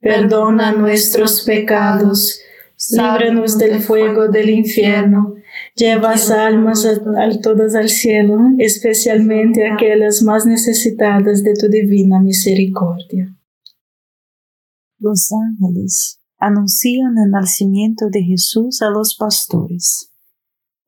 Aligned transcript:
perdona 0.00 0.72
nuestros 0.72 1.42
pecados, 1.42 2.40
líbranos 2.90 3.58
del 3.58 3.80
fuego 3.80 4.28
del 4.28 4.50
infierno, 4.50 5.34
lleva 5.74 6.14
almas 6.38 6.84
a, 6.84 7.40
todas 7.40 7.74
al 7.74 7.88
cielo, 7.88 8.38
especialmente 8.58 9.70
aquellas 9.70 10.22
más 10.22 10.46
necesitadas 10.46 11.42
de 11.42 11.54
tu 11.54 11.68
divina 11.68 12.20
misericordia. 12.20 13.34
Los 14.98 15.30
ángeles 15.32 16.20
anuncian 16.38 17.16
el 17.24 17.30
nacimiento 17.30 18.08
de 18.10 18.22
Jesús 18.22 18.82
a 18.82 18.90
los 18.90 19.16
pastores, 19.16 20.12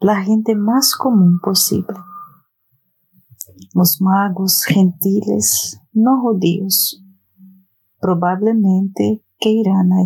la 0.01 0.23
gente 0.23 0.55
más 0.55 0.95
común 0.95 1.39
posible. 1.43 1.97
Los 3.75 4.01
magos 4.01 4.65
gentiles, 4.65 5.79
no 5.93 6.21
judíos, 6.21 7.03
probablemente 8.01 9.25
que 9.39 9.51
irán 9.51 9.93
a 9.93 10.03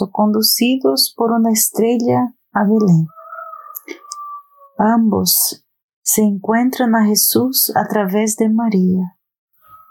o 0.00 0.10
conducidos 0.10 1.14
por 1.16 1.32
una 1.32 1.50
estrella 1.52 2.34
a 2.52 2.64
Belén. 2.64 3.06
Ambos 4.78 5.64
se 6.02 6.22
encuentran 6.22 6.94
a 6.94 7.04
Jesús 7.04 7.72
a 7.76 7.86
través 7.86 8.36
de 8.36 8.48
María 8.48 9.16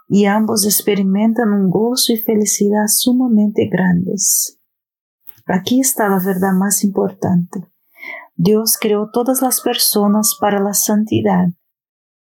y 0.08 0.26
ambos 0.26 0.66
experimentan 0.66 1.52
un 1.52 1.70
gozo 1.70 2.12
y 2.12 2.16
felicidad 2.16 2.88
sumamente 2.88 3.68
grandes. 3.70 4.58
Aquí 5.46 5.80
está 5.80 6.08
la 6.08 6.18
verdad 6.18 6.52
más 6.52 6.84
importante. 6.84 7.66
Dios 8.34 8.76
creó 8.80 9.10
todas 9.12 9.42
las 9.42 9.60
personas 9.60 10.36
para 10.40 10.60
la 10.60 10.74
santidad, 10.74 11.48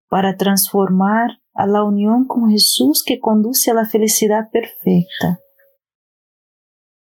para 0.09 0.37
transformar 0.37 1.43
a 1.55 1.67
la 1.67 1.85
unión 1.85 2.27
con 2.27 2.51
Jesús 2.51 3.03
que 3.05 3.21
conduce 3.21 3.71
a 3.71 3.75
la 3.75 3.87
felicidad 3.87 4.51
perfecta. 4.51 5.41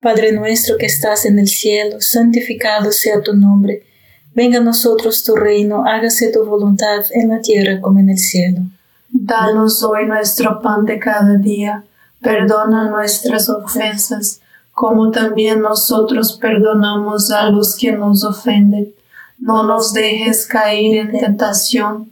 Padre 0.00 0.32
nuestro 0.32 0.76
que 0.78 0.86
estás 0.86 1.25
en 1.26 1.38
el 1.38 1.47
cielo, 1.47 2.00
santificado 2.00 2.90
sea 2.90 3.22
tu 3.22 3.34
nombre. 3.34 3.84
Venga 4.34 4.58
a 4.58 4.62
nosotros 4.62 5.22
tu 5.22 5.37
reino, 5.37 5.84
hágase 5.87 6.32
tu 6.32 6.44
voluntad 6.44 7.05
en 7.11 7.28
la 7.28 7.40
tierra 7.40 7.81
como 7.81 8.00
en 8.00 8.11
el 8.11 8.19
cielo. 8.19 8.62
Danos 9.08 9.82
hoy 9.84 10.06
nuestro 10.06 10.61
pan 10.61 10.84
de 10.87 10.99
cada 10.99 11.37
día. 11.37 11.84
Perdona 12.20 12.88
nuestras 12.88 13.49
ofensas, 13.49 14.40
como 14.72 15.11
también 15.11 15.61
nosotros 15.61 16.38
perdonamos 16.40 17.31
a 17.31 17.50
los 17.50 17.76
que 17.76 17.93
nos 17.93 18.25
ofenden. 18.25 18.94
No 19.38 19.64
nos 19.64 19.93
dejes 19.93 20.46
caer 20.46 20.96
en 20.96 21.19
tentación 21.19 22.12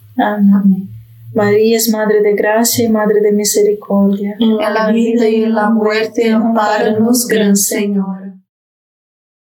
Amén. 0.21 0.89
María 1.33 1.77
es 1.77 1.89
Madre 1.89 2.21
de 2.21 2.35
Gracia 2.35 2.85
y 2.85 2.89
Madre 2.89 3.21
de 3.21 3.31
Misericordia. 3.31 4.35
En 4.39 4.57
la 4.57 4.91
vida 4.91 5.27
y 5.29 5.43
en 5.43 5.55
la 5.55 5.69
muerte, 5.69 6.29
amparanos, 6.29 7.25
Gran 7.27 7.55
Señor. 7.55 8.35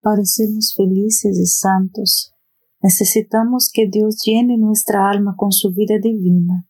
Para 0.02 0.24
sermos 0.24 0.74
felices 0.75 1.38
y 1.40 1.46
santos, 1.46 2.34
necesitamos 2.81 3.69
que 3.72 3.88
Dios 3.88 4.22
llene 4.25 4.58
nuestra 4.58 5.10
alma 5.10 5.36
con 5.38 5.52
su 5.52 5.72
vida 5.74 5.96
divina, 6.02 6.68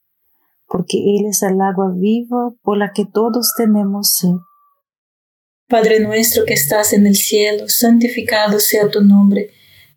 porque 0.67 0.97
Él 0.97 1.25
es 1.25 1.41
el 1.41 1.59
agua 1.61 1.91
viva 1.95 2.53
por 2.61 2.77
la 2.77 2.91
que 2.91 3.05
todos 3.05 3.53
tenemos 3.57 4.15
sed. 4.17 4.35
Padre 5.67 6.01
nuestro 6.01 6.43
que 6.45 6.53
estás 6.53 6.93
en 6.93 7.07
el 7.07 7.15
cielo, 7.15 7.69
santificado 7.69 8.59
sea 8.59 8.89
tu 8.89 9.01
nombre. 9.01 9.51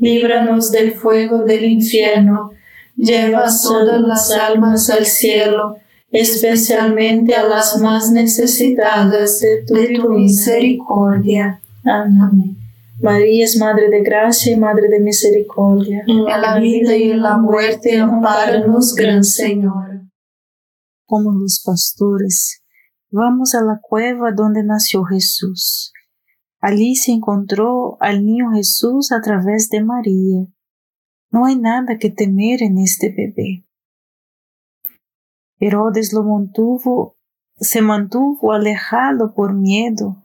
líbranos 0.00 0.72
del 0.72 0.92
fuego 0.92 1.44
del 1.44 1.64
infierno, 1.64 2.50
lleva 2.96 3.44
todas 3.62 4.00
las 4.00 4.30
almas 4.32 4.90
al 4.90 5.06
cielo, 5.06 5.76
especialmente 6.10 7.34
a 7.34 7.44
las 7.44 7.78
más 7.80 8.10
necesitadas 8.10 9.40
de 9.40 9.64
tu, 9.66 10.08
misericordia. 10.08 11.60
Amén. 11.84 12.56
María 13.00 13.44
es 13.44 13.56
Madre 13.56 13.88
de 13.88 14.02
Gracia 14.02 14.52
y 14.52 14.56
Madre 14.56 14.88
de 14.88 15.00
Misericordia. 15.00 16.02
En 16.06 16.24
la 16.24 16.58
vida 16.58 16.96
y 16.96 17.12
en 17.12 17.22
la 17.22 17.38
muerte, 17.38 17.98
amparanos, 17.98 18.94
Gran 18.94 19.24
Señor. 19.24 20.02
Como 21.06 21.32
los 21.32 21.62
pastores, 21.64 22.62
vamos 23.10 23.54
a 23.54 23.62
la 23.62 23.80
cueva 23.80 24.32
donde 24.32 24.62
nació 24.62 25.04
Jesús 25.04 25.92
Allí 26.60 26.94
se 26.94 27.12
encontró 27.12 27.96
al 28.00 28.24
niño 28.26 28.50
Jesús 28.52 29.12
a 29.12 29.22
través 29.22 29.70
de 29.70 29.82
María. 29.82 30.46
No 31.30 31.46
hay 31.46 31.56
nada 31.56 31.96
que 31.98 32.10
temer 32.10 32.62
en 32.62 32.78
este 32.78 33.08
bebé. 33.08 33.64
Herodes 35.58 36.12
lo 36.12 36.22
mantuvo, 36.22 37.16
se 37.56 37.80
mantuvo 37.80 38.52
alejado 38.52 39.34
por 39.34 39.54
miedo 39.54 40.22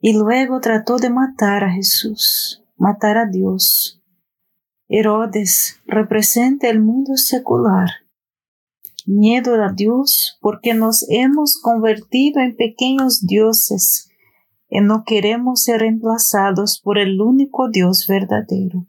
y 0.00 0.12
luego 0.12 0.60
trató 0.60 0.96
de 0.98 1.10
matar 1.10 1.64
a 1.64 1.72
Jesús, 1.72 2.64
matar 2.76 3.18
a 3.18 3.26
Dios. 3.26 4.00
Herodes 4.88 5.80
representa 5.86 6.68
el 6.68 6.80
mundo 6.80 7.16
secular. 7.16 7.88
Miedo 9.06 9.54
a 9.54 9.72
Dios 9.72 10.38
porque 10.40 10.74
nos 10.74 11.06
hemos 11.08 11.60
convertido 11.60 12.40
en 12.40 12.54
pequeños 12.56 13.26
dioses 13.26 14.11
y 14.74 14.80
no 14.80 15.04
queremos 15.04 15.64
ser 15.64 15.80
reemplazados 15.80 16.80
por 16.82 16.98
el 16.98 17.20
único 17.20 17.68
Dios 17.68 18.06
verdadero. 18.08 18.86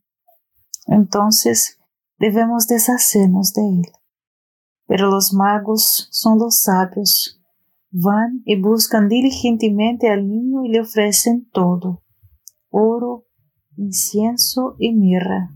Entonces 0.88 1.78
debemos 2.18 2.68
deshacernos 2.68 3.52
de 3.52 3.64
Él. 3.64 3.92
Pero 4.88 5.10
los 5.10 5.34
magos 5.34 6.08
son 6.10 6.40
los 6.40 6.62
sabios. 6.62 7.42
Van 7.92 8.42
y 8.46 8.62
buscan 8.62 9.10
diligentemente 9.10 10.10
al 10.10 10.26
niño 10.26 10.64
y 10.64 10.70
le 10.70 10.80
ofrecen 10.80 11.50
todo, 11.52 12.02
oro, 12.70 13.26
incienso 13.76 14.78
y 14.80 14.94
mirra, 14.94 15.50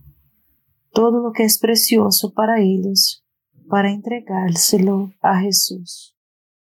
todo 0.91 1.21
lo 1.23 1.31
que 1.31 1.45
es 1.45 1.57
precioso 1.57 2.33
para 2.33 2.59
ellos, 2.59 3.25
para 3.69 3.91
entregárselo 3.91 5.13
a 5.21 5.39
Jesús. 5.39 6.16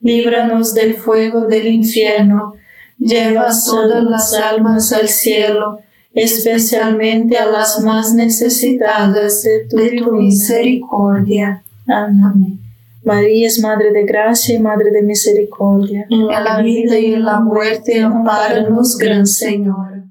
líbranos 0.00 0.74
del 0.74 0.94
fuego 0.94 1.46
del 1.46 1.66
infierno, 1.66 2.54
lleva 2.98 3.48
todas 3.64 4.02
las 4.04 4.34
almas 4.34 4.92
al 4.92 5.08
cielo, 5.08 5.80
especialmente 6.12 7.36
a 7.38 7.46
las 7.46 7.80
más 7.82 8.14
necesitadas 8.14 9.42
de 9.42 9.66
tu, 9.68 10.12
misericordia. 10.12 11.62
Amén. 11.86 12.58
María 13.02 13.46
es 13.46 13.58
Madre 13.60 13.92
de 13.92 14.04
Gracia 14.04 14.56
y 14.56 14.58
Madre 14.58 14.90
de 14.90 15.02
Misericordia. 15.02 16.06
En 16.10 16.26
la 16.26 16.60
vida 16.60 16.98
y 16.98 17.14
en 17.14 17.24
la 17.24 17.40
muerte, 17.40 18.00
amparanos, 18.00 18.98
Gran 18.98 19.26
Señor. 19.26 20.04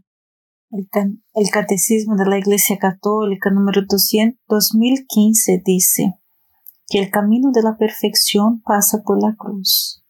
El, 0.72 1.50
Catecismo 1.52 2.16
de 2.16 2.30
la 2.30 2.38
Iglesia 2.38 2.78
Católica 2.78 3.50
número 3.50 3.82
200, 3.88 4.40
2015 4.48 5.62
dice 5.66 6.19
que 6.90 7.00
el 7.00 7.12
camino 7.12 7.52
de 7.52 7.62
la 7.62 7.78
perfección 7.78 8.62
pasa 8.62 9.04
por 9.04 9.22
la 9.22 9.36
cruz. 9.36 10.04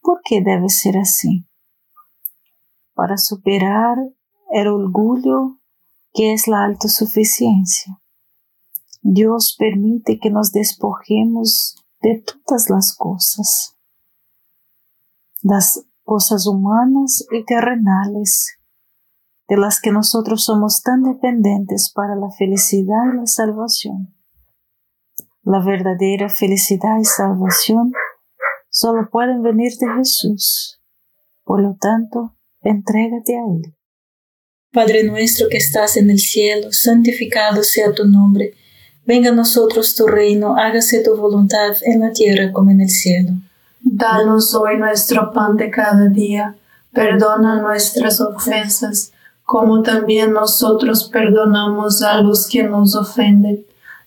¿Por 0.00 0.20
qué 0.24 0.42
debe 0.44 0.68
ser 0.68 0.98
así? 0.98 1.46
Para 2.94 3.16
superar 3.16 3.96
el 4.50 4.68
orgullo 4.68 5.58
que 6.12 6.32
es 6.32 6.48
la 6.48 6.64
autosuficiencia 6.64 8.00
Dios 9.02 9.56
permite 9.58 10.18
que 10.18 10.30
nos 10.30 10.52
despojemos 10.52 11.76
de 12.02 12.22
todas 12.22 12.68
las 12.68 12.94
cosas, 12.96 13.76
las 15.42 15.84
cosas 16.02 16.46
humanas 16.46 17.24
y 17.30 17.44
terrenales, 17.44 18.58
de 19.48 19.56
las 19.56 19.80
que 19.80 19.92
nosotros 19.92 20.44
somos 20.44 20.82
tan 20.82 21.02
dependientes 21.02 21.92
para 21.94 22.16
la 22.16 22.30
felicidad 22.30 23.14
y 23.14 23.16
la 23.18 23.26
salvación. 23.26 24.14
La 25.50 25.64
verdadera 25.64 26.28
felicidad 26.28 26.98
y 27.00 27.04
salvación 27.04 27.92
solo 28.68 29.08
pueden 29.10 29.42
venir 29.42 29.72
de 29.80 29.86
Jesús. 29.96 30.80
Por 31.42 31.62
lo 31.62 31.76
tanto, 31.80 32.34
entrégate 32.60 33.34
a 33.38 33.44
Él. 33.54 33.74
Padre 34.72 35.04
nuestro 35.04 35.48
que 35.48 35.56
estás 35.56 35.96
en 35.96 36.10
el 36.10 36.18
cielo, 36.18 36.70
santificado 36.70 37.62
sea 37.62 37.92
tu 37.92 38.04
nombre 38.04 38.52
Venga 39.08 39.30
a 39.30 39.34
nosotros 39.34 39.94
tu 39.94 40.06
reino, 40.06 40.58
hágase 40.58 41.02
tu 41.02 41.16
voluntad 41.16 41.74
en 41.80 42.00
la 42.00 42.12
tierra 42.12 42.52
como 42.52 42.70
en 42.70 42.82
el 42.82 42.90
cielo. 42.90 43.30
Danos 43.80 44.54
hoy 44.54 44.76
nuestro 44.76 45.32
pan 45.32 45.56
de 45.56 45.70
cada 45.70 46.08
día, 46.08 46.56
perdona 46.92 47.58
nuestras 47.62 48.20
ofensas, 48.20 49.12
como 49.44 49.80
también 49.80 50.34
nosotros 50.34 51.08
perdonamos 51.10 52.02
a 52.02 52.20
los 52.20 52.46
que 52.46 52.64
nos 52.64 52.94
ofenden. 52.94 53.64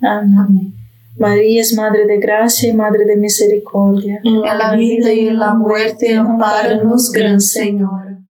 Amén. 0.00 0.74
María 1.18 1.60
es 1.60 1.74
Madre 1.74 2.06
de 2.06 2.18
Gracia 2.18 2.70
y 2.70 2.72
Madre 2.72 3.04
de 3.04 3.16
Misericordia. 3.16 4.20
En 4.24 4.40
la 4.40 4.74
vida 4.74 5.12
y 5.12 5.28
en 5.28 5.38
la 5.38 5.54
muerte, 5.54 6.14
amparanos, 6.14 7.10
Gran 7.12 7.40
Señor. 7.40 8.20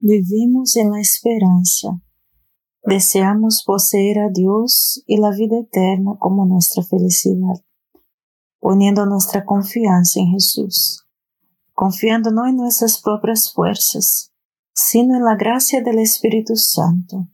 Vivimos 0.00 0.76
en 0.76 0.90
la 0.90 1.00
esperanza. 1.00 1.88
Deseamos 2.84 3.62
poseer 3.66 4.18
a 4.18 4.28
Dios 4.32 5.02
y 5.06 5.20
la 5.20 5.30
vida 5.30 5.58
eterna 5.58 6.12
como 6.18 6.46
nuestra 6.46 6.82
felicidad 6.82 7.62
poniendo 8.60 9.06
nuestra 9.06 9.44
confianza 9.44 10.20
en 10.20 10.32
Jesús, 10.32 11.06
confiando 11.72 12.30
no 12.30 12.46
en 12.46 12.56
nuestras 12.56 13.00
propias 13.00 13.52
fuerzas, 13.52 14.32
sino 14.74 15.16
en 15.16 15.24
la 15.24 15.36
gracia 15.36 15.82
del 15.82 15.98
Espíritu 15.98 16.56
Santo. 16.56 17.28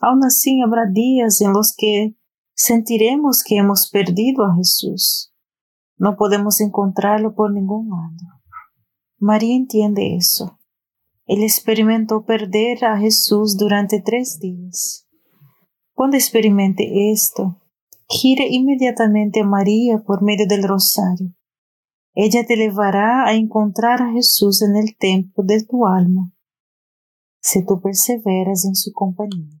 Aún 0.00 0.24
así 0.24 0.60
habrá 0.60 0.86
días 0.90 1.40
en 1.40 1.52
los 1.52 1.74
que 1.76 2.15
sentiremos 2.56 3.44
que 3.44 3.56
hemos 3.56 3.90
perdido 3.90 4.44
a 4.44 4.56
Jesús. 4.56 5.32
No 5.98 6.16
podemos 6.16 6.60
encontrarlo 6.60 7.34
por 7.34 7.52
ningún 7.52 7.90
lado. 7.90 8.40
María 9.18 9.54
entiende 9.54 10.16
eso. 10.16 10.58
Él 11.26 11.42
experimentó 11.42 12.24
perder 12.24 12.84
a 12.84 12.98
Jesús 12.98 13.56
durante 13.56 14.00
tres 14.00 14.40
días. 14.40 15.06
Cuando 15.92 16.16
experimente 16.16 17.12
esto, 17.12 17.60
gira 18.08 18.44
inmediatamente 18.48 19.40
a 19.40 19.46
María 19.46 20.02
por 20.02 20.22
medio 20.22 20.46
del 20.46 20.62
rosario. 20.62 21.34
Ella 22.14 22.46
te 22.46 22.56
llevará 22.56 23.26
a 23.26 23.34
encontrar 23.34 24.02
a 24.02 24.12
Jesús 24.12 24.62
en 24.62 24.76
el 24.76 24.96
templo 24.96 25.44
de 25.44 25.62
tu 25.64 25.86
alma, 25.86 26.32
si 27.42 27.64
tú 27.66 27.80
perseveras 27.80 28.64
en 28.64 28.74
su 28.74 28.92
compañía. 28.92 29.60